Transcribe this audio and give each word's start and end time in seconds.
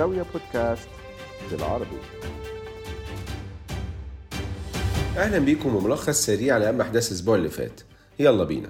زاوية 0.00 0.24
بودكاست 0.32 0.88
بالعربي. 1.50 1.98
أهلا 5.16 5.38
بيكم 5.38 5.76
وملخص 5.76 6.26
سريع 6.26 6.56
لأهم 6.56 6.80
أحداث 6.80 7.08
الأسبوع 7.08 7.36
اللي 7.36 7.48
فات. 7.48 7.80
يلا 8.18 8.44
بينا. 8.44 8.68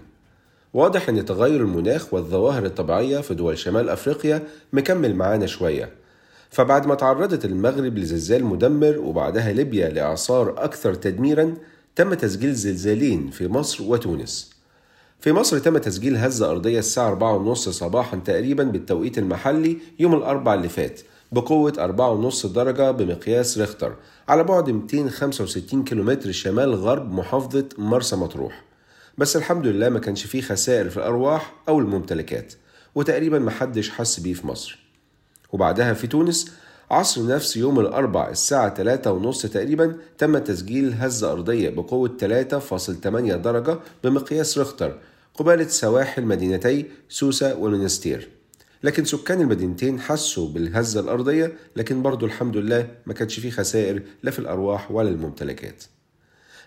واضح 0.74 1.08
أن 1.08 1.24
تغير 1.24 1.60
المناخ 1.60 2.14
والظواهر 2.14 2.66
الطبيعية 2.66 3.18
في 3.18 3.34
دول 3.34 3.58
شمال 3.58 3.88
أفريقيا 3.88 4.42
مكمل 4.72 5.14
معانا 5.14 5.46
شوية. 5.46 5.92
فبعد 6.50 6.86
ما 6.86 6.94
تعرضت 6.94 7.44
المغرب 7.44 7.98
لزلزال 7.98 8.44
مدمر 8.44 8.98
وبعدها 8.98 9.52
ليبيا 9.52 9.88
لإعصار 9.88 10.64
أكثر 10.64 10.94
تدميرا 10.94 11.54
تم 11.96 12.14
تسجيل 12.14 12.54
زلزالين 12.54 13.30
في 13.30 13.48
مصر 13.48 13.84
وتونس. 13.84 14.60
في 15.20 15.32
مصر 15.32 15.58
تم 15.58 15.78
تسجيل 15.78 16.16
هزة 16.16 16.50
أرضية 16.50 16.78
الساعة 16.78 17.08
4:30 17.08 17.54
صباحا 17.54 18.16
تقريبا 18.16 18.64
بالتوقيت 18.64 19.18
المحلي 19.18 19.78
يوم 19.98 20.14
الأربع 20.14 20.54
اللي 20.54 20.68
فات. 20.68 21.00
بقوة 21.32 21.72
4.5 22.32 22.46
درجة 22.46 22.90
بمقياس 22.90 23.58
ريختر 23.58 23.96
على 24.28 24.44
بعد 24.44 24.70
265 24.70 25.84
كيلومتر 25.84 26.32
شمال 26.32 26.74
غرب 26.74 27.12
محافظة 27.12 27.68
مرسى 27.78 28.16
مطروح. 28.16 28.64
بس 29.18 29.36
الحمد 29.36 29.66
لله 29.66 29.88
ما 29.88 29.98
كانش 29.98 30.24
فيه 30.26 30.42
خسائر 30.42 30.90
في 30.90 30.96
الأرواح 30.96 31.54
أو 31.68 31.78
الممتلكات 31.78 32.54
وتقريبا 32.94 33.38
محدش 33.38 33.90
حس 33.90 34.20
بيه 34.20 34.34
في 34.34 34.46
مصر. 34.46 34.78
وبعدها 35.52 35.94
في 35.94 36.06
تونس 36.06 36.52
عصر 36.90 37.26
نفس 37.26 37.56
يوم 37.56 37.80
الأربع 37.80 38.28
الساعة 38.28 38.74
3 38.74 39.12
ونص 39.12 39.42
تقريبا 39.42 39.96
تم 40.18 40.38
تسجيل 40.38 40.94
هزة 40.94 41.32
أرضية 41.32 41.70
بقوة 41.70 42.16
3.8 42.20 43.06
درجة 43.36 43.78
بمقياس 44.04 44.58
ريختر 44.58 44.98
قبالة 45.34 45.68
سواحل 45.68 46.24
مدينتي 46.24 46.86
سوسة 47.08 47.54
والمنستير 47.58 48.39
لكن 48.82 49.04
سكان 49.04 49.40
المدينتين 49.40 50.00
حسوا 50.00 50.48
بالهزة 50.48 51.00
الأرضية 51.00 51.52
لكن 51.76 52.02
برضو 52.02 52.26
الحمد 52.26 52.56
لله 52.56 52.88
ما 53.06 53.14
كانش 53.14 53.40
فيه 53.40 53.50
خسائر 53.50 54.02
لا 54.22 54.30
في 54.30 54.38
الأرواح 54.38 54.90
ولا 54.90 55.08
الممتلكات. 55.08 55.84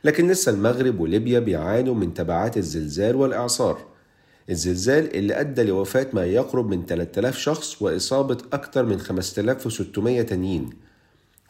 لكن 0.04 0.28
لسه 0.28 0.52
المغرب 0.52 1.00
وليبيا 1.00 1.40
بيعانوا 1.40 1.96
من 1.96 2.14
تبعات 2.14 2.58
الزلزال 2.58 3.16
والإعصار. 3.16 3.86
الزلزال 4.50 5.16
اللي 5.16 5.40
أدى 5.40 5.64
لوفاة 5.64 6.08
ما 6.14 6.26
يقرب 6.26 6.70
من 6.70 6.86
3000 6.86 7.38
شخص 7.38 7.82
وإصابة 7.82 8.38
أكثر 8.54 8.86
من 8.86 9.00
5600 9.00 10.22
تانيين. 10.22 10.70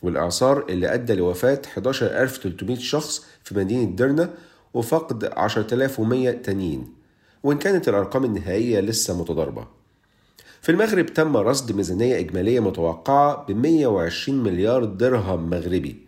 والإعصار 0.03 0.65
اللي 0.69 0.93
أدى 0.93 1.13
لوفاة 1.13 1.61
11300 1.77 2.77
شخص 2.77 3.25
في 3.43 3.55
مدينة 3.55 3.95
درنا 3.95 4.33
وفقد 4.73 5.23
10100 5.23 6.31
تانيين. 6.31 6.93
وإن 7.43 7.57
كانت 7.57 7.89
الأرقام 7.89 8.25
النهائية 8.25 8.79
لسه 8.79 9.21
متضاربة. 9.21 9.82
في 10.63 10.71
المغرب 10.71 11.05
تم 11.05 11.37
رصد 11.37 11.71
ميزانية 11.71 12.19
إجمالية 12.19 12.59
متوقعة 12.59 13.45
ب 13.45 13.51
120 13.51 14.43
مليار 14.43 14.85
درهم 14.85 15.49
مغربي 15.49 16.07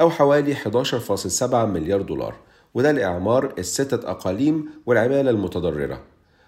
أو 0.00 0.10
حوالي 0.10 0.54
11.7 0.54 1.54
مليار 1.54 2.02
دولار 2.02 2.34
وده 2.74 2.92
لإعمار 2.92 3.54
الستة 3.58 4.10
أقاليم 4.10 4.68
والعمالة 4.86 5.30
المتضررة 5.30 6.02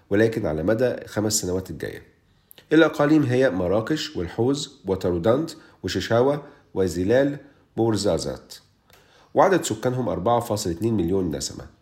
ولكن 0.09 0.45
على 0.45 0.63
مدى 0.63 0.95
خمس 1.07 1.33
سنوات 1.33 1.69
الجاية. 1.69 2.03
الأقاليم 2.73 3.23
هي 3.23 3.49
مراكش 3.49 4.15
والحوز 4.15 4.81
وترودانت 4.85 5.51
وشيشاوة 5.83 6.43
وزلال 6.73 7.37
بورزازات 7.77 8.55
وعدد 9.33 9.63
سكانهم 9.63 10.39
4.2 10.39 10.83
مليون 10.83 11.35
نسمة 11.35 11.80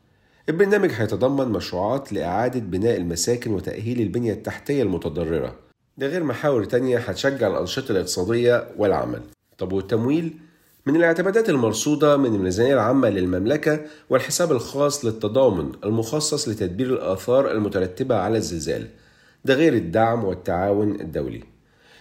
البرنامج 0.50 0.92
هيتضمن 0.92 1.47
مشروعات 1.47 2.14
لإعادة 2.14 2.59
بناء 2.59 2.97
المساكن 2.97 3.52
وتأهيل 3.52 4.02
البنية 4.02 4.33
التحتية 4.33 4.83
المتضررة. 4.83 5.56
ده 5.97 6.08
غير 6.08 6.23
محاور 6.23 6.64
تانية 6.64 6.97
هتشجع 6.97 7.47
الأنشطة 7.47 7.91
الاقتصادية 7.91 8.67
والعمل. 8.78 9.22
طب 9.58 9.73
والتمويل؟ 9.73 10.33
من 10.86 10.95
الاعتمادات 10.95 11.50
المرصودة 11.50 12.17
من 12.17 12.36
الميزانية 12.36 12.73
العامة 12.73 13.09
للمملكة 13.09 13.80
والحساب 14.09 14.51
الخاص 14.51 15.06
للتضامن 15.06 15.72
المخصص 15.84 16.47
لتدبير 16.50 16.94
الآثار 16.94 17.51
المترتبة 17.51 18.16
على 18.16 18.38
الزلزال. 18.38 18.88
ده 19.45 19.53
غير 19.53 19.74
الدعم 19.74 20.24
والتعاون 20.24 21.01
الدولي. 21.01 21.44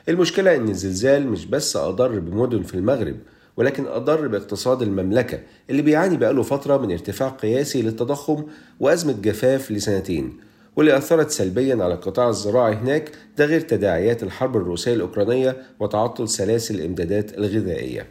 المشكلة 0.08 0.56
إن 0.56 0.68
الزلزال 0.68 1.26
مش 1.26 1.46
بس 1.46 1.76
أضر 1.76 2.18
بمدن 2.18 2.62
في 2.62 2.74
المغرب 2.74 3.16
ولكن 3.58 3.86
أضر 3.86 4.26
باقتصاد 4.26 4.82
المملكة 4.82 5.38
اللي 5.70 5.82
بيعاني 5.82 6.16
بقاله 6.16 6.42
فترة 6.42 6.76
من 6.76 6.92
ارتفاع 6.92 7.28
قياسي 7.28 7.82
للتضخم 7.82 8.44
وأزمة 8.80 9.12
جفاف 9.22 9.70
لسنتين 9.70 10.36
واللي 10.76 10.96
أثرت 10.96 11.30
سلبيا 11.30 11.74
على 11.84 11.94
القطاع 11.94 12.28
الزراعي 12.28 12.74
هناك 12.74 13.12
ده 13.38 13.44
غير 13.44 13.60
تداعيات 13.60 14.22
الحرب 14.22 14.56
الروسية 14.56 14.94
الأوكرانية 14.94 15.56
وتعطل 15.80 16.28
سلاسل 16.28 16.74
الإمدادات 16.74 17.38
الغذائية. 17.38 18.06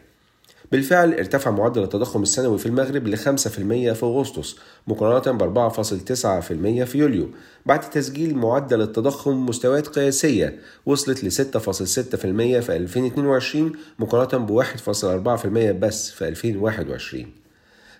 بالفعل 0.72 1.14
ارتفع 1.14 1.52
معدل 1.52 1.84
التضخم 1.84 2.24
السنوي 2.24 2.58
في 2.58 2.66
المغرب 2.66 3.08
ل 3.08 3.18
5% 3.18 3.22
في 3.94 4.00
أغسطس 4.04 4.56
مقارنة 4.88 5.38
ب 5.38 5.70
4.9% 5.72 6.84
في 6.84 6.98
يوليو. 6.98 7.30
بعد 7.66 7.80
تسجيل 7.90 8.36
معدل 8.38 8.82
التضخم 8.82 9.46
مستويات 9.46 9.88
قياسية 9.88 10.60
وصلت 10.86 11.24
ل 11.24 11.32
6.6% 11.32 11.36
في 12.60 12.76
2022 12.76 13.72
مقارنة 14.00 14.46
ب 14.46 14.64
1.4% 14.64 15.48
بس 15.80 16.12
في 16.12 16.28
2021 16.28 17.26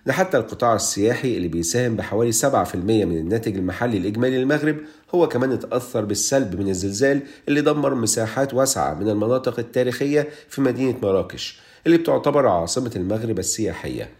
ده 0.06 0.12
حتى 0.12 0.36
القطاع 0.36 0.74
السياحي 0.74 1.36
اللي 1.36 1.48
بيساهم 1.48 1.96
بحوالي 1.96 2.32
7% 2.32 2.46
من 2.74 3.18
الناتج 3.18 3.56
المحلي 3.56 3.98
الإجمالي 3.98 4.38
للمغرب 4.38 4.76
هو 5.14 5.28
كمان 5.28 5.52
اتأثر 5.52 6.04
بالسلب 6.04 6.60
من 6.60 6.68
الزلزال 6.68 7.20
اللي 7.48 7.60
دمر 7.60 7.94
مساحات 7.94 8.54
واسعة 8.54 8.94
من 8.94 9.08
المناطق 9.08 9.58
التاريخية 9.58 10.28
في 10.48 10.60
مدينة 10.60 10.94
مراكش. 11.02 11.67
اللي 11.86 11.98
بتعتبر 11.98 12.46
عاصمة 12.48 12.92
المغرب 12.96 13.38
السياحية. 13.38 14.10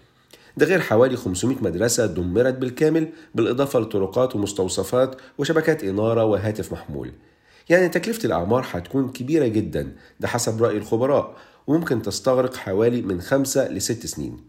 ده 0.57 0.67
غير 0.67 0.81
حوالي 0.81 1.17
500 1.17 1.57
مدرسة 1.63 2.07
دمرت 2.07 2.55
بالكامل 2.55 3.09
بالإضافة 3.35 3.79
لطرقات 3.79 4.37
ومستوصفات 4.37 5.17
وشبكات 5.39 5.85
إنارة 5.85 6.25
وهاتف 6.25 6.73
محمول. 6.73 7.13
يعني 7.69 7.89
تكلفة 7.89 8.27
الأعمار 8.27 8.67
هتكون 8.71 9.09
كبيرة 9.09 9.47
جدا 9.47 9.93
ده 10.21 10.29
حسب 10.29 10.63
رأي 10.63 10.77
الخبراء 10.77 11.37
وممكن 11.67 12.03
تستغرق 12.03 12.55
حوالي 12.57 13.03
من 13.03 13.21
خمسة 13.21 13.69
لست 13.69 14.07
سنين. 14.07 14.41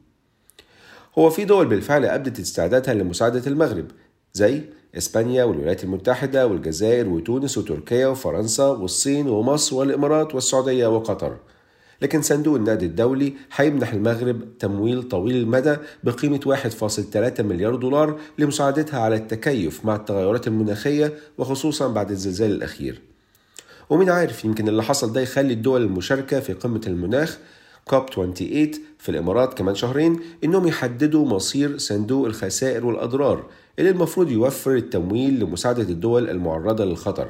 هو 1.18 1.30
في 1.30 1.46
دول 1.46 1.68
بالفعل 1.68 2.06
أبدت 2.06 2.40
استعدادها 2.40 2.94
لمساعدة 2.94 3.42
المغرب 3.48 3.86
زي 4.34 4.62
إسبانيا 4.98 5.44
والولايات 5.44 5.84
المتحدة 5.84 6.48
والجزائر 6.48 7.08
وتونس 7.10 7.58
وتركيا 7.58 8.08
وفرنسا 8.08 8.68
والصين 8.68 9.28
ومصر 9.30 9.76
والإمارات 9.76 10.36
والسعودية 10.36 10.88
وقطر. 10.88 11.38
لكن 12.02 12.22
صندوق 12.22 12.56
النقد 12.56 12.84
الدولي 12.84 13.34
هيمنح 13.56 13.94
المغرب 13.94 14.58
تمويل 14.60 15.04
طويل 15.04 15.36
المدى 15.36 15.76
بقيمة 16.04 16.40
1.3 17.36 17.42
مليار 17.42 17.76
دولار 17.76 18.20
لمساعدتها 18.38 19.00
على 19.00 19.16
التكيف 19.16 19.86
مع 19.86 19.96
التغيرات 19.96 20.48
المناخية 20.48 21.14
وخصوصا 21.38 21.88
بعد 21.88 22.12
الزلزال 22.12 22.52
الأخير. 22.52 23.02
ومين 23.90 24.10
عارف 24.10 24.46
يمكن 24.46 24.68
اللي 24.68 24.84
حصل 24.84 25.14
ده 25.14 25.22
يخلي 25.22 25.54
الدول 25.54 25.82
المشاركة 25.82 26.40
في 26.40 26.54
قمة 26.54 26.82
المناخ 26.88 27.38
كوب 27.86 28.10
28 28.10 28.72
في 29.00 29.10
الإمارات 29.10 29.54
كمان 29.58 29.76
شهرين 29.76 30.20
إنهم 30.44 30.68
يحددوا 30.68 31.26
مصير 31.26 31.78
صندوق 31.78 32.26
الخسائر 32.26 32.86
والأضرار 32.86 33.46
اللي 33.80 33.90
المفروض 33.90 34.32
يوفر 34.32 34.76
التمويل 34.76 35.40
لمساعدة 35.40 35.82
الدول 35.84 36.30
المعرضة 36.30 36.86
للخطر. 36.86 37.30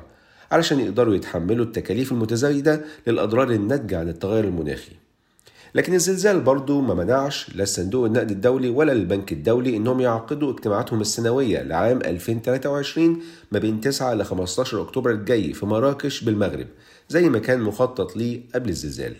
علشان 0.51 0.79
يقدروا 0.79 1.15
يتحملوا 1.15 1.65
التكاليف 1.65 2.11
المتزايدة 2.11 2.81
للأضرار 3.07 3.51
الناتجة 3.51 3.99
عن 3.99 4.09
التغير 4.09 4.43
المناخي 4.43 4.91
لكن 5.75 5.93
الزلزال 5.93 6.41
برضه 6.41 6.81
ما 6.81 6.93
منعش 6.93 7.55
لا 7.55 7.65
صندوق 7.65 8.05
النقد 8.05 8.31
الدولي 8.31 8.69
ولا 8.69 8.91
البنك 8.91 9.31
الدولي 9.31 9.77
إنهم 9.77 9.99
يعقدوا 9.99 10.51
اجتماعاتهم 10.53 11.01
السنوية 11.01 11.61
لعام 11.61 12.01
2023 12.01 13.21
ما 13.51 13.59
بين 13.59 13.81
9 13.81 14.13
ل 14.13 14.25
15 14.25 14.81
أكتوبر 14.81 15.11
الجاي 15.11 15.53
في 15.53 15.65
مراكش 15.65 16.23
بالمغرب 16.23 16.67
زي 17.09 17.29
ما 17.29 17.39
كان 17.39 17.61
مخطط 17.61 18.17
ليه 18.17 18.41
قبل 18.55 18.69
الزلزال. 18.69 19.15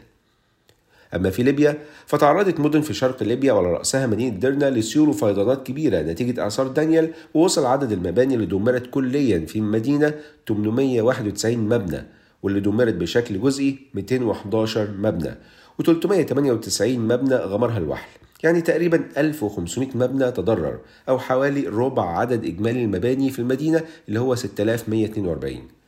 أما 1.16 1.30
في 1.30 1.44
ليبيا 1.44 1.78
فتعرضت 2.06 2.60
مدن 2.60 2.82
في 2.82 2.94
شرق 2.94 3.24
ليبيا 3.24 3.54
وعلى 3.54 3.68
رأسها 3.68 4.08
مدينة 4.08 4.38
درنا 4.38 4.70
لسيول 4.70 5.10
وفيضانات 5.10 5.68
كبيرة. 5.68 6.02
نتيجة 6.02 6.42
إعصار 6.42 6.68
دانيال 6.68 7.12
ووصل 7.34 7.66
عدد 7.66 7.92
المباني 7.92 8.36
اللي 8.36 8.46
دمرت 8.46 8.88
كليا 8.88 9.46
في 9.46 9.60
المدينة 9.60 10.14
891 10.48 11.58
مبنى 11.58 12.06
واللي 12.44 12.60
دمرت 12.60 12.94
بشكل 12.94 13.42
جزئي 13.42 13.78
211 13.94 14.92
مبنى 15.00 15.36
و398 15.82 16.82
مبنى 16.82 17.36
غمرها 17.36 17.78
الوحل. 17.78 18.10
يعني 18.44 18.62
تقريبا 18.62 19.04
1500 19.18 19.90
مبنى 19.96 20.32
تضرر 20.32 20.80
أو 21.10 21.20
حوالي 21.20 21.68
ربع 21.68 22.18
عدد 22.20 22.46
إجمالي 22.46 22.84
المباني 22.84 23.30
في 23.30 23.40
المدينة 23.40 23.82
اللي 24.08 24.20
هو 24.20 24.36
6142 24.36 25.79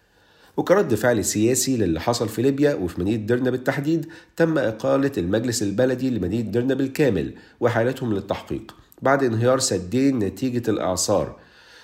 وكرد 0.61 0.95
فعل 0.95 1.25
سياسي 1.25 1.77
للي 1.77 1.99
حصل 1.99 2.29
في 2.29 2.41
ليبيا 2.41 2.73
وفي 2.73 3.01
مدينة 3.01 3.25
درنا 3.25 3.49
بالتحديد 3.49 4.05
تم 4.35 4.57
إقالة 4.57 5.11
المجلس 5.17 5.63
البلدي 5.63 6.09
لمدينة 6.09 6.51
درنا 6.51 6.73
بالكامل 6.73 7.33
وحالتهم 7.59 8.13
للتحقيق 8.13 8.75
بعد 9.01 9.23
انهيار 9.23 9.59
سدين 9.59 10.19
نتيجة 10.19 10.69
الإعصار. 10.71 11.35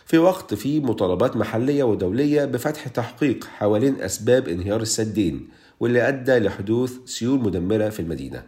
في 0.05 0.17
وقت 0.17 0.53
فيه 0.53 0.79
مطالبات 0.79 1.37
محلية 1.37 1.83
ودولية 1.83 2.45
بفتح 2.45 2.87
تحقيق 2.87 3.45
حوالين 3.45 4.01
أسباب 4.01 4.47
انهيار 4.47 4.81
السدين 4.81 5.47
واللي 5.79 6.07
أدى 6.07 6.37
لحدوث 6.39 6.91
سيول 7.05 7.39
مدمرة 7.39 7.89
في 7.89 7.99
المدينة. 7.99 8.43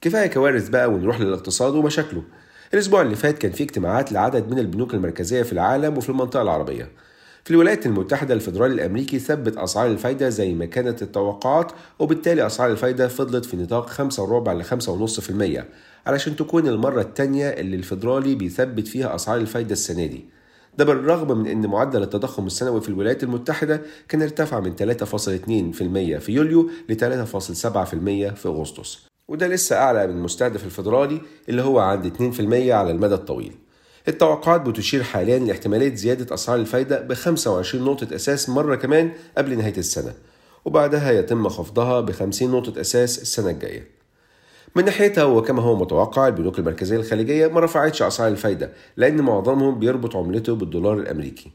كفاية 0.00 0.26
كوارث 0.26 0.68
بقى 0.68 0.90
ونروح 0.90 1.20
للاقتصاد 1.20 1.74
ومشاكله 1.74 2.22
الأسبوع 2.74 3.02
اللي 3.02 3.16
فات 3.16 3.38
كان 3.38 3.52
في 3.52 3.62
اجتماعات 3.62 4.12
لعدد 4.12 4.48
من 4.50 4.58
البنوك 4.58 4.94
المركزية 4.94 5.42
في 5.42 5.52
العالم 5.52 5.96
وفي 5.98 6.08
المنطقة 6.08 6.42
العربية. 6.42 6.90
في 7.48 7.54
الولايات 7.54 7.86
المتحدة 7.86 8.34
الفيدرالي 8.34 8.74
الأمريكي 8.74 9.18
ثبت 9.18 9.56
أسعار 9.56 9.86
الفايدة 9.86 10.28
زي 10.28 10.54
ما 10.54 10.64
كانت 10.64 11.02
التوقعات 11.02 11.72
وبالتالي 11.98 12.46
أسعار 12.46 12.70
الفايدة 12.70 13.08
فضلت 13.08 13.44
في 13.44 13.56
نطاق 13.56 13.88
5 13.88 14.22
وربع 14.22 14.52
ل 14.52 14.64
5.5% 14.64 15.64
علشان 16.06 16.36
تكون 16.36 16.68
المرة 16.68 17.00
الثانية 17.00 17.48
اللي 17.48 17.76
الفيدرالي 17.76 18.34
بيثبت 18.34 18.88
فيها 18.88 19.14
أسعار 19.14 19.38
الفايدة 19.40 19.72
السنة 19.72 20.06
دي. 20.06 20.24
ده 20.78 20.84
بالرغم 20.84 21.38
من 21.38 21.46
أن 21.46 21.66
معدل 21.66 22.02
التضخم 22.02 22.46
السنوي 22.46 22.80
في 22.80 22.88
الولايات 22.88 23.22
المتحدة 23.22 23.82
كان 24.08 24.22
ارتفع 24.22 24.60
من 24.60 24.76
3.2% 24.76 26.18
في 26.18 26.32
يوليو 26.32 26.70
ل 26.88 26.94
3.7% 26.94 28.34
في 28.34 28.46
أغسطس. 28.46 29.06
وده 29.28 29.46
لسه 29.46 29.76
أعلى 29.76 30.06
من 30.06 30.16
المستهدف 30.16 30.64
الفيدرالي 30.64 31.20
اللي 31.48 31.62
هو 31.62 31.78
عند 31.78 32.06
2% 32.06 32.70
على 32.70 32.90
المدى 32.90 33.14
الطويل. 33.14 33.52
التوقعات 34.08 34.60
بتشير 34.60 35.02
حاليا 35.02 35.38
لاحتمالية 35.38 35.94
زيادة 35.94 36.34
أسعار 36.34 36.58
الفايدة 36.58 37.00
ب 37.00 37.14
25 37.14 37.84
نقطة 37.84 38.14
أساس 38.14 38.48
مرة 38.48 38.74
كمان 38.74 39.10
قبل 39.38 39.58
نهاية 39.58 39.76
السنة 39.78 40.12
وبعدها 40.64 41.10
يتم 41.10 41.48
خفضها 41.48 42.00
ب 42.00 42.10
50 42.10 42.50
نقطة 42.50 42.80
أساس 42.80 43.22
السنة 43.22 43.50
الجاية. 43.50 43.88
من 44.76 44.84
ناحيتها 44.84 45.24
وكما 45.24 45.62
هو 45.62 45.76
متوقع 45.76 46.26
البنوك 46.26 46.58
المركزية 46.58 46.96
الخليجية 46.96 47.46
ما 47.46 47.60
رفعتش 47.60 48.02
أسعار 48.02 48.28
الفايدة 48.28 48.70
لأن 48.96 49.20
معظمهم 49.20 49.78
بيربط 49.78 50.16
عملته 50.16 50.54
بالدولار 50.54 50.98
الأمريكي. 50.98 51.50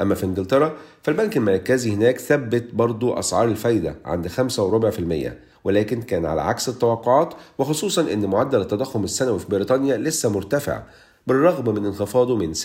أما 0.00 0.14
في 0.14 0.26
إنجلترا 0.26 0.76
فالبنك 1.02 1.36
المركزي 1.36 1.92
هناك 1.92 2.18
ثبت 2.18 2.74
برضو 2.74 3.12
أسعار 3.12 3.48
الفايدة 3.48 3.96
عند 4.04 4.28
5.4% 4.28 5.30
ولكن 5.64 6.02
كان 6.02 6.26
على 6.26 6.42
عكس 6.42 6.68
التوقعات 6.68 7.34
وخصوصا 7.58 8.12
أن 8.12 8.26
معدل 8.26 8.60
التضخم 8.60 9.04
السنوي 9.04 9.38
في 9.38 9.46
بريطانيا 9.48 9.96
لسه 9.96 10.30
مرتفع 10.30 10.82
بالرغم 11.28 11.74
من 11.74 11.86
انخفاضه 11.86 12.36
من 12.36 12.54
6.8% 12.54 12.60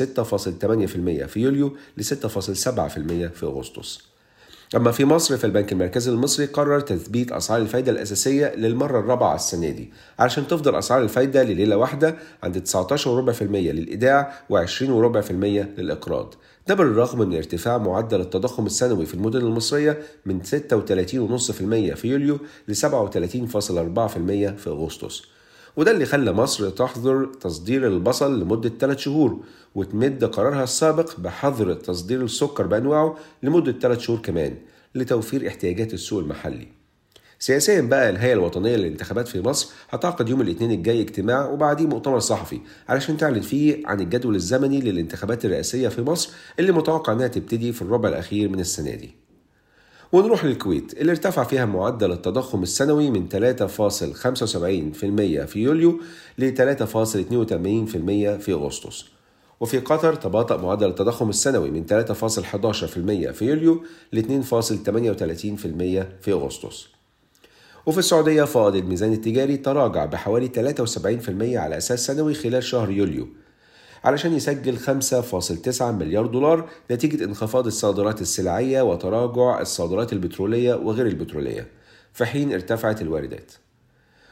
في 1.26 1.40
يوليو 1.40 1.74
ل 1.98 2.04
6.7% 2.04 2.10
في 3.34 3.44
أغسطس. 3.44 4.00
أما 4.76 4.92
في 4.92 5.06
مصر 5.06 5.38
فالبنك 5.38 5.72
المركزي 5.72 6.12
المصري 6.12 6.46
قرر 6.46 6.80
تثبيت 6.80 7.32
أسعار 7.32 7.62
الفايدة 7.62 7.92
الأساسية 7.92 8.56
للمرة 8.56 9.00
الرابعة 9.00 9.36
السنة 9.36 9.70
دي 9.70 9.92
علشان 10.20 10.48
تفضل 10.48 10.76
أسعار 10.76 11.02
الفايدة 11.02 11.44
لليلة 11.44 11.78
واحدة 11.78 12.16
عند 12.44 12.68
19.4% 12.68 13.42
للإيداع 13.42 14.34
و20.4% 14.54 15.32
للإقراض. 15.78 16.34
ده 16.68 16.76
بالرغم 16.76 17.20
من 17.20 17.36
ارتفاع 17.36 17.78
معدل 17.78 18.22
التضخم 18.22 18.66
السنوي 18.66 19.06
في 19.06 19.14
المدن 19.14 19.40
المصرية 19.40 19.98
من 20.26 20.42
36.5% 20.44 21.96
في 21.96 22.08
يوليو 22.08 22.40
ل 22.68 22.76
37.4% 22.76 22.80
في 24.58 24.68
أغسطس. 24.68 25.24
وده 25.78 25.92
اللي 25.92 26.06
خلى 26.06 26.34
مصر 26.34 26.70
تحظر 26.70 27.26
تصدير 27.26 27.88
البصل 27.88 28.40
لمدة 28.40 28.70
3 28.80 29.00
شهور 29.00 29.40
وتمد 29.76 30.24
قرارها 30.26 30.64
السابق 30.64 31.20
بحظر 31.20 31.74
تصدير 31.74 32.22
السكر 32.24 32.68
بأنواعه 32.68 33.18
لمدة 33.44 33.72
3 33.72 34.02
شهور 34.02 34.20
كمان 34.20 34.56
لتوفير 34.96 35.48
احتياجات 35.48 35.94
السوق 35.94 36.20
المحلي. 36.20 36.68
سياسيا 37.40 37.82
بقى 37.82 38.10
الهيئة 38.10 38.34
الوطنية 38.34 38.76
للانتخابات 38.76 39.28
في 39.28 39.42
مصر 39.42 39.70
هتعقد 39.90 40.30
يوم 40.30 40.42
الاثنين 40.42 40.72
الجاي 40.72 41.02
اجتماع 41.02 41.50
وبعديه 41.50 41.86
مؤتمر 41.86 42.20
صحفي 42.20 42.60
علشان 42.90 43.18
تعلن 43.18 43.42
فيه 43.42 43.88
عن 43.88 44.00
الجدول 44.02 44.36
الزمني 44.36 44.82
للانتخابات 44.82 45.46
الرئاسية 45.46 45.88
في 45.88 46.02
مصر 46.02 46.30
اللي 46.60 46.72
متوقع 46.72 47.14
إنها 47.14 47.28
تبتدي 47.28 47.74
في 47.74 47.82
الربع 47.82 48.10
الأخير 48.10 48.50
من 48.50 48.60
السنة 48.60 48.96
دي. 48.96 49.23
ونروح 50.14 50.46
للكويت 50.46 50.94
اللي 50.94 51.12
ارتفع 51.12 51.44
فيها 51.44 51.66
معدل 51.66 52.12
التضخم 52.12 52.64
السنوي 52.64 53.10
من 53.10 53.30
3.75% 53.30 53.36
في 55.46 55.54
يوليو 55.56 56.00
ل 56.38 56.52
3.82% 56.52 58.42
في 58.42 58.52
أغسطس. 58.52 59.06
وفي 59.60 59.80
قطر 59.80 60.16
تباطأ 60.16 60.58
معدل 60.58 60.88
التضخم 60.88 61.30
السنوي 61.30 61.72
من 61.72 61.86
3.11% 61.86 63.32
في 63.32 63.46
يوليو 63.46 63.84
ل 64.14 64.22
2.38% 64.22 64.26
في 66.22 66.32
أغسطس. 66.32 66.88
وفي 67.86 67.98
السعودية 67.98 68.44
فائض 68.44 68.76
الميزان 68.76 69.14
التجاري 69.14 69.58
تراجع 69.58 70.06
بحوالي 70.06 70.48
73% 70.48 71.58
على 71.58 71.78
أساس 71.78 72.06
سنوي 72.06 72.34
خلال 72.34 72.64
شهر 72.64 72.92
يوليو. 72.92 73.28
علشان 74.04 74.34
يسجل 74.34 74.78
5.9 74.78 75.82
مليار 75.82 76.26
دولار 76.26 76.70
نتيجة 76.92 77.24
انخفاض 77.24 77.66
الصادرات 77.66 78.22
السلعية 78.22 78.82
وتراجع 78.82 79.62
الصادرات 79.62 80.14
البترولية 80.14 80.74
وغير 80.74 81.08
البترولية. 81.08 81.68
في 82.14 82.26
حين 82.26 82.54
ارتفعت 82.54 83.02
الواردات. 83.02 83.52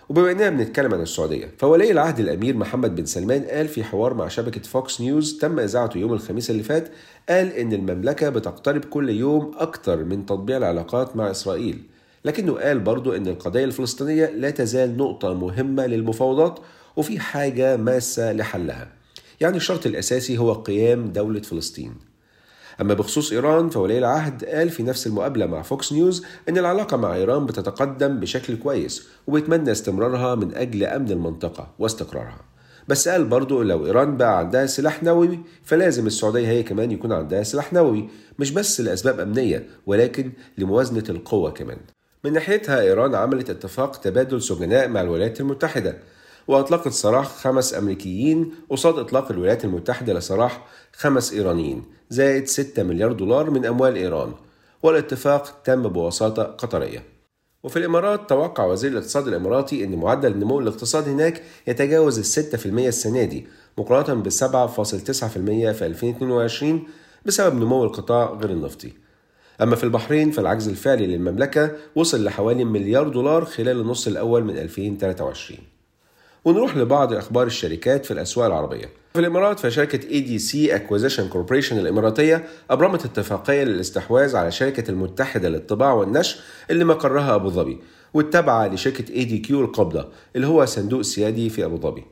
وبما 0.10 0.32
اننا 0.32 0.50
بنتكلم 0.50 0.94
عن 0.94 1.02
السعودية 1.02 1.52
فولي 1.58 1.92
العهد 1.92 2.20
الأمير 2.20 2.58
محمد 2.58 2.96
بن 2.96 3.06
سلمان 3.06 3.44
قال 3.44 3.68
في 3.68 3.84
حوار 3.84 4.14
مع 4.14 4.28
شبكة 4.28 4.62
فوكس 4.62 5.02
نيوز 5.02 5.38
تم 5.38 5.60
إذاعته 5.60 5.98
يوم 5.98 6.14
الخميس 6.14 6.50
اللي 6.50 6.64
فات 6.64 6.90
قال 7.30 7.54
إن 7.54 7.74
المملكة 7.74 8.30
بتقترب 8.30 8.86
كل 8.86 9.10
يوم 9.10 9.52
أكتر 9.58 10.04
من 10.04 10.26
تطبيع 10.26 10.58
العلاقات 10.58 11.16
مع 11.16 11.32
إسرائيل. 11.32 11.82
لكنه 12.26 12.54
قال 12.54 12.80
برضو 12.80 13.14
إن 13.14 13.28
القضية 13.28 13.64
الفلسطينية 13.64 14.26
لا 14.26 14.50
تزال 14.50 14.98
نقطة 14.98 15.34
مهمة 15.34 15.86
للمفاوضات 15.86 16.60
وفي 16.96 17.20
حاجة 17.20 17.78
ماسة 17.78 18.34
لحلها. 18.34 19.01
يعني 19.42 19.58
الشرط 19.58 19.86
الأساسي 19.86 20.38
هو 20.38 20.54
قيام 20.54 21.06
دولة 21.06 21.42
فلسطين. 21.42 21.96
أما 22.82 22.94
بخصوص 22.94 23.32
إيران 23.32 23.70
فولي 23.70 23.98
العهد 23.98 24.46
قال 24.46 24.70
في 24.70 24.84
نفس 24.84 25.08
المقابلة 25.08 25.46
مع 25.46 25.62
فوكس 25.62 25.94
نيوز 25.94 26.26
إن 26.50 26.58
العلاقة 26.58 26.98
مع 26.98 27.16
إيران 27.16 27.46
بتتقدم 27.46 28.20
بشكل 28.20 28.56
كويس 28.56 29.08
وبيتمنى 29.28 29.72
استمرارها 29.72 30.36
من 30.36 30.56
أجل 30.56 30.84
أمن 30.84 31.12
المنطقة 31.12 31.68
واستقرارها. 31.80 32.42
بس 32.88 33.08
قال 33.08 33.26
برضو 33.26 33.62
لو 33.62 33.86
إيران 33.86 34.18
بقى 34.18 34.38
عندها 34.38 34.66
سلاح 34.66 35.04
نووي 35.04 35.40
فلازم 35.64 36.08
السعودية 36.08 36.48
هي 36.48 36.64
كمان 36.64 36.92
يكون 36.92 37.12
عندها 37.12 37.44
سلاح 37.44 37.74
نووي 37.74 38.10
مش 38.40 38.52
بس 38.52 38.82
لأسباب 38.82 39.20
أمنية 39.20 39.68
ولكن 39.86 40.32
لموازنة 40.58 41.04
القوة 41.10 41.52
كمان. 41.52 41.78
من 42.24 42.34
ناحيتها 42.34 42.82
إيران 42.82 43.16
عملت 43.16 43.50
اتفاق 43.50 43.96
تبادل 43.96 44.42
سجناء 44.42 44.88
مع 44.88 45.02
الولايات 45.02 45.42
المتحدة. 45.42 45.98
وأطلقت 46.48 46.88
سراح 46.88 47.28
خمس 47.28 47.74
أمريكيين 47.74 48.52
قصاد 48.70 49.00
إطلاق 49.00 49.32
الولايات 49.32 49.66
المتحدة 49.66 50.14
لسراح 50.14 50.66
خمس 50.94 51.34
إيرانيين 51.34 51.84
زائد 52.10 52.48
6 52.48 52.84
مليار 52.84 53.12
دولار 53.12 53.50
من 53.50 53.66
أموال 53.66 53.96
إيران. 53.96 54.34
والاتفاق 54.84 55.62
تم 55.64 55.84
بوساطة 55.88 56.44
قطرية. 56.44 57.04
وفي 57.64 57.80
الإمارات 57.80 58.30
توقع 58.30 58.66
وزير 58.66 58.92
الاقتصاد 58.92 59.28
الإماراتي 59.28 59.84
أن 59.84 59.96
معدل 59.96 60.38
نمو 60.38 60.60
الاقتصاد 60.60 61.08
هناك 61.10 61.44
يتجاوز 61.68 62.20
الستة 62.20 62.58
في 62.58 62.66
المية 62.66 62.88
السنة 62.88 63.24
دي 63.24 63.48
مقارنة 63.78 64.22
بالسبعة 64.22 64.68
فاصل 64.68 65.00
تسعة 65.02 65.30
في 65.30 65.38
المية 65.38 65.72
في 65.72 65.86
2022 65.86 66.84
بسبب 67.26 67.56
نمو 67.56 67.84
القطاع 67.84 68.34
غير 68.34 68.50
النفطي. 68.50 68.94
أما 69.62 69.76
في 69.76 69.84
البحرين 69.84 70.32
فالعجز 70.32 70.68
الفعلي 70.68 71.08
للمملكة 71.08 71.72
وصل 71.96 72.24
لحوالي 72.24 72.64
مليار 72.64 73.10
دولار 73.10 73.46
خلال 73.46 73.82
النص 73.82 74.08
الأول 74.08 74.44
من 74.44 74.58
2023 74.58 75.60
ونروح 76.46 76.78
لبعض 76.78 77.14
أخبار 77.14 77.48
الشركات 77.48 78.06
في 78.06 78.12
الأسواق 78.12 78.46
العربية. 78.46 78.90
في 79.14 79.20
الإمارات 79.20 79.60
فشركة 79.60 80.10
ADC 80.10 80.76
Acquisition 80.76 81.28
Corporation 81.30 81.78
الإماراتية 81.80 82.46
أبرمت 82.70 83.06
اتفاقية 83.06 83.64
للاستحواذ 83.64 84.36
على 84.36 84.52
شركة 84.52 84.92
المتحدة 84.92 85.50
للطباعة 85.50 85.96
والنشر 85.96 86.40
اللي 86.70 86.86
مقرها 86.86 87.36
أبو 87.36 87.50
ظبي 87.50 87.78
والتابعة 88.14 88.68
لشركة 88.68 89.14
ADQ 89.14 89.62
القابضة 89.62 90.08
اللي 90.36 90.48
هو 90.48 90.66
صندوق 90.66 91.02
سيادي 91.02 91.50
في 91.50 91.66
أبو 91.66 91.78
ظبي. 91.78 92.04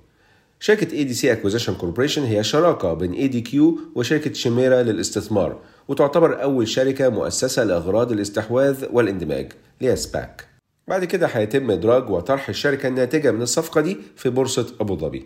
شركة 0.59 0.93
ADC 0.93 1.31
Acquisition 1.31 2.23
هي 2.23 2.43
شراكة 2.43 2.93
بين 2.93 3.13
ADQ 3.13 3.79
وشركة 3.95 4.33
شيميرا 4.33 4.83
للاستثمار 4.83 5.59
وتعتبر 5.87 6.43
أول 6.43 6.67
شركة 6.67 7.09
مؤسسة 7.09 7.63
لأغراض 7.63 8.11
الاستحواذ 8.11 8.85
والإندماج 8.91 9.51
اللي 9.81 9.91
هي 9.91 9.95
SPAC 9.95 10.48
بعد 10.89 11.05
كده 11.05 11.27
هيتم 11.27 11.71
إدراج 11.71 12.09
وطرح 12.09 12.49
الشركة 12.49 12.87
الناتجة 12.87 13.31
من 13.31 13.41
الصفقة 13.41 13.81
دي 13.81 13.97
في 14.15 14.29
بورصة 14.29 14.67
أبو 14.79 14.97
ظبي. 14.97 15.25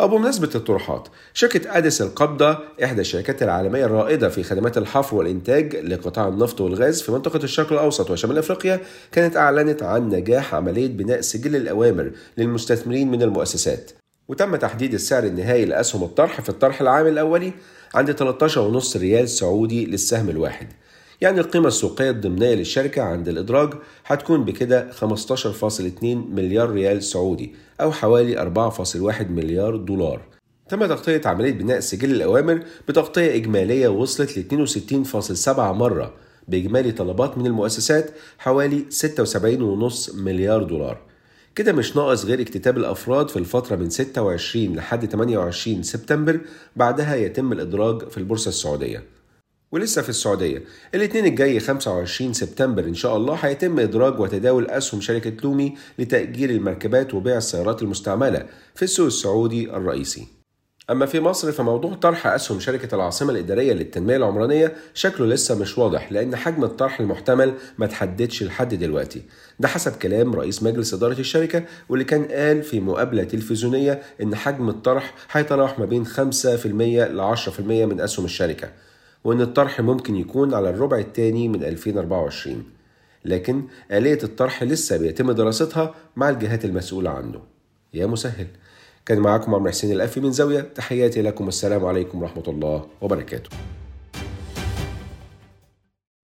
أو 0.00 0.08
بمناسبة 0.08 0.50
الطروحات 0.54 1.08
شركة 1.34 1.78
أديس 1.78 2.02
القابضة 2.02 2.58
إحدى 2.84 3.00
الشركات 3.00 3.42
العالمية 3.42 3.84
الرائدة 3.84 4.28
في 4.28 4.42
خدمات 4.42 4.78
الحفر 4.78 5.16
والإنتاج 5.16 5.76
لقطاع 5.76 6.28
النفط 6.28 6.60
والغاز 6.60 7.02
في 7.02 7.12
منطقة 7.12 7.44
الشرق 7.44 7.72
الأوسط 7.72 8.10
وشمال 8.10 8.38
أفريقيا 8.38 8.80
كانت 9.12 9.36
أعلنت 9.36 9.82
عن 9.82 10.08
نجاح 10.08 10.54
عملية 10.54 10.88
بناء 10.88 11.20
سجل 11.20 11.56
الأوامر 11.56 12.10
للمستثمرين 12.38 13.10
من 13.10 13.22
المؤسسات. 13.22 13.90
وتم 14.28 14.56
تحديد 14.56 14.94
السعر 14.94 15.24
النهائي 15.24 15.64
لأسهم 15.64 16.04
الطرح 16.04 16.40
في 16.40 16.48
الطرح 16.48 16.80
العام 16.80 17.06
الأولي 17.06 17.52
عند 17.94 18.12
13.5 18.12 18.96
ريال 18.96 19.28
سعودي 19.28 19.86
للسهم 19.86 20.30
الواحد. 20.30 20.66
يعني 21.20 21.40
القيمة 21.40 21.68
السوقية 21.68 22.10
الضمنية 22.10 22.54
للشركة 22.54 23.02
عند 23.02 23.28
الإدراج 23.28 23.74
هتكون 24.06 24.44
بكده 24.44 24.90
15.2 24.92 26.04
مليار 26.04 26.70
ريال 26.70 27.02
سعودي 27.02 27.54
أو 27.80 27.92
حوالي 27.92 28.36
4.1 28.36 29.30
مليار 29.30 29.76
دولار. 29.76 30.20
تم 30.68 30.86
تغطية 30.86 31.20
عملية 31.24 31.52
بناء 31.52 31.80
سجل 31.80 32.10
الأوامر 32.10 32.60
بتغطية 32.88 33.34
إجمالية 33.34 33.88
وصلت 33.88 34.38
ل 34.38 34.66
62.7 35.44 35.58
مرة 35.58 36.14
بإجمالي 36.48 36.92
طلبات 36.92 37.38
من 37.38 37.46
المؤسسات 37.46 38.10
حوالي 38.38 38.84
76.5 38.90 40.14
مليار 40.14 40.62
دولار. 40.62 40.98
كده 41.54 41.72
مش 41.72 41.96
ناقص 41.96 42.24
غير 42.24 42.40
اكتتاب 42.40 42.78
الأفراد 42.78 43.28
في 43.28 43.38
الفترة 43.38 43.76
من 43.76 43.90
26 43.90 44.76
لحد 44.76 45.06
28 45.06 45.82
سبتمبر 45.82 46.40
بعدها 46.76 47.14
يتم 47.14 47.52
الإدراج 47.52 48.08
في 48.08 48.18
البورصة 48.18 48.48
السعودية. 48.48 49.02
ولسه 49.74 50.02
في 50.02 50.08
السعودية. 50.08 50.62
الاثنين 50.94 51.26
الجاي 51.26 51.60
25 51.60 52.32
سبتمبر 52.32 52.84
إن 52.84 52.94
شاء 52.94 53.16
الله 53.16 53.34
هيتم 53.34 53.78
إدراج 53.80 54.20
وتداول 54.20 54.66
أسهم 54.66 55.00
شركة 55.00 55.32
لومي 55.44 55.74
لتأجير 55.98 56.50
المركبات 56.50 57.14
وبيع 57.14 57.36
السيارات 57.36 57.82
المستعملة 57.82 58.46
في 58.74 58.82
السوق 58.82 59.06
السعودي 59.06 59.70
الرئيسي. 59.70 60.26
أما 60.90 61.06
في 61.06 61.20
مصر 61.20 61.52
فموضوع 61.52 61.94
طرح 61.94 62.26
أسهم 62.26 62.60
شركة 62.60 62.94
العاصمة 62.94 63.30
الإدارية 63.32 63.72
للتنمية 63.72 64.16
العمرانية 64.16 64.74
شكله 64.94 65.26
لسه 65.26 65.58
مش 65.58 65.78
واضح 65.78 66.12
لأن 66.12 66.36
حجم 66.36 66.64
الطرح 66.64 67.00
المحتمل 67.00 67.54
ما 67.78 67.86
تحددش 67.86 68.42
لحد 68.42 68.74
دلوقتي. 68.74 69.22
ده 69.60 69.68
حسب 69.68 69.92
كلام 69.92 70.34
رئيس 70.34 70.62
مجلس 70.62 70.94
إدارة 70.94 71.20
الشركة 71.20 71.64
واللي 71.88 72.04
كان 72.04 72.24
قال 72.24 72.62
في 72.62 72.80
مقابلة 72.80 73.24
تلفزيونية 73.24 74.02
إن 74.22 74.34
حجم 74.34 74.68
الطرح 74.68 75.14
هيتراوح 75.32 75.78
ما 75.78 75.84
بين 75.84 76.06
5% 76.06 76.16
ل 77.06 77.20
10% 77.36 77.60
من 77.60 78.00
أسهم 78.00 78.24
الشركة. 78.24 78.70
وإن 79.24 79.40
الطرح 79.40 79.80
ممكن 79.80 80.16
يكون 80.16 80.54
على 80.54 80.70
الربع 80.70 80.98
الثاني 80.98 81.48
من 81.48 81.64
2024 81.64 82.64
لكن 83.24 83.62
آلية 83.92 84.18
الطرح 84.22 84.62
لسه 84.62 84.96
بيتم 84.96 85.32
دراستها 85.32 85.94
مع 86.16 86.28
الجهات 86.28 86.64
المسؤولة 86.64 87.10
عنه. 87.10 87.40
يا 87.94 88.06
مسهل. 88.06 88.46
كان 89.06 89.18
معاكم 89.18 89.54
عمرو 89.54 89.70
حسين 89.70 89.92
الأفي 89.92 90.20
من 90.20 90.32
زاوية. 90.32 90.60
تحياتي 90.60 91.22
لكم. 91.22 91.48
السلام 91.48 91.84
عليكم 91.84 92.22
ورحمة 92.22 92.44
الله 92.48 92.86
وبركاته. 93.00 93.50